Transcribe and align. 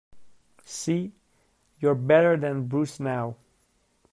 See! 0.65 1.11
You’re 1.79 1.93
better 1.93 2.35
than 2.35 2.65
Bruce 2.65 2.99
now. 2.99 3.35